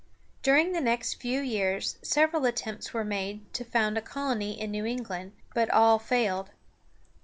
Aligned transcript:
During 0.41 0.71
the 0.71 0.81
next 0.81 1.21
few 1.21 1.41
years 1.41 1.99
several 2.01 2.47
attempts 2.47 2.91
were 2.91 3.03
made 3.03 3.53
to 3.53 3.63
found 3.63 3.99
a 3.99 4.01
colony 4.01 4.59
in 4.59 4.71
New 4.71 4.83
England, 4.87 5.33
but 5.53 5.69
all 5.69 5.99
failed. 5.99 6.49